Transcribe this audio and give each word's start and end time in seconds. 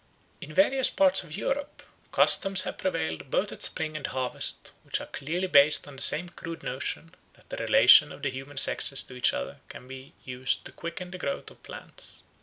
In 0.41 0.51
various 0.51 0.89
parts 0.89 1.21
of 1.21 1.37
Europe 1.37 1.83
customs 2.11 2.63
have 2.63 2.79
prevailed 2.79 3.29
both 3.29 3.51
at 3.51 3.61
spring 3.61 3.95
and 3.95 4.07
harvest 4.07 4.71
which 4.81 4.99
are 4.99 5.05
clearly 5.05 5.45
based 5.45 5.87
on 5.87 5.95
the 5.95 6.01
same 6.01 6.27
crude 6.27 6.63
notion 6.63 7.13
that 7.35 7.49
the 7.51 7.57
relation 7.57 8.11
of 8.11 8.23
the 8.23 8.31
human 8.31 8.57
sexes 8.57 9.03
to 9.03 9.15
each 9.15 9.31
other 9.31 9.59
can 9.69 9.87
be 9.87 10.07
so 10.07 10.13
used 10.31 10.59
as 10.61 10.63
to 10.63 10.71
quicken 10.71 11.11
the 11.11 11.19
growth 11.19 11.51
of 11.51 11.61
plants. 11.61 12.23